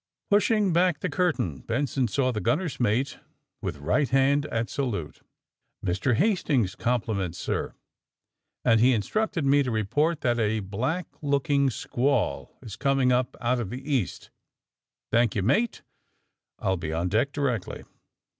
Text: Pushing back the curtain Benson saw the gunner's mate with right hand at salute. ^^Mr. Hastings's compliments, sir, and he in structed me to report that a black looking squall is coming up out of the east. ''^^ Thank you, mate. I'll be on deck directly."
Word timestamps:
Pushing 0.31 0.73
back 0.73 0.99
the 0.99 1.09
curtain 1.11 1.59
Benson 1.59 2.07
saw 2.07 2.31
the 2.31 2.41
gunner's 2.41 2.79
mate 2.79 3.19
with 3.61 3.77
right 3.77 4.09
hand 4.09 4.47
at 4.47 4.67
salute. 4.67 5.21
^^Mr. 5.85 6.15
Hastings's 6.15 6.73
compliments, 6.73 7.37
sir, 7.37 7.75
and 8.65 8.79
he 8.79 8.95
in 8.95 9.03
structed 9.03 9.43
me 9.45 9.61
to 9.61 9.69
report 9.69 10.21
that 10.21 10.39
a 10.39 10.61
black 10.61 11.05
looking 11.21 11.69
squall 11.69 12.57
is 12.63 12.75
coming 12.77 13.11
up 13.11 13.37
out 13.39 13.59
of 13.59 13.69
the 13.69 13.77
east. 13.93 14.21
''^^ 14.27 14.29
Thank 15.11 15.35
you, 15.35 15.43
mate. 15.43 15.83
I'll 16.57 16.77
be 16.77 16.91
on 16.91 17.07
deck 17.07 17.31
directly." 17.31 17.83